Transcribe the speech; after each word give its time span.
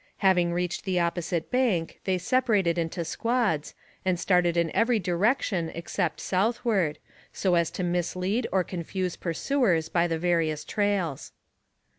Having 0.25 0.51
reached 0.53 0.83
the 0.83 0.99
opposite 0.99 1.51
bank 1.51 1.99
they 2.05 2.17
separated 2.17 2.79
into 2.79 3.05
squads, 3.05 3.75
and 4.03 4.19
started 4.19 4.57
in 4.57 4.75
every 4.75 4.99
direc 4.99 5.43
tion, 5.43 5.69
except 5.75 6.19
southward, 6.19 6.97
so 7.31 7.53
as 7.53 7.69
to 7.69 7.83
mislead 7.83 8.47
or 8.51 8.63
confuse 8.63 9.15
pursuers 9.15 9.89
by 9.89 10.07
the 10.07 10.17
various 10.17 10.65
trails. 10.65 11.33